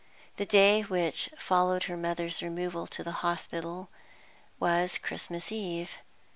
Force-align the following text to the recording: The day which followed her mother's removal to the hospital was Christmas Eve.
The 0.37 0.47
day 0.47 0.81
which 0.81 1.29
followed 1.37 1.83
her 1.83 1.95
mother's 1.95 2.41
removal 2.41 2.87
to 2.87 3.03
the 3.03 3.11
hospital 3.21 3.91
was 4.59 4.97
Christmas 4.97 5.51
Eve. 5.51 5.91